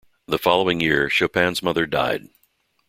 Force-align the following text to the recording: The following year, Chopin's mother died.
The 0.25 0.39
following 0.39 0.79
year, 0.79 1.09
Chopin's 1.11 1.61
mother 1.61 1.85
died. 1.85 2.27